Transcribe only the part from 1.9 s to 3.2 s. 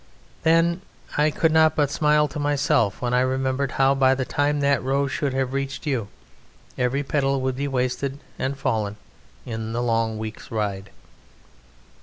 smile to myself when I